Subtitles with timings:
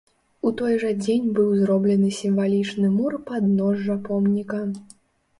[0.49, 4.63] У той жа дзень быў зроблены сімвалічны мур падножжа помніка.